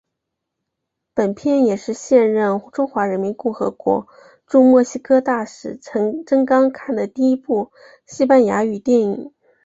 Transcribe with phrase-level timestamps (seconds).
[1.13, 4.07] 本片也是现任中华人民共和国
[4.47, 7.71] 驻墨西哥大使曾钢看的第一部
[8.07, 9.31] 西班牙语电影。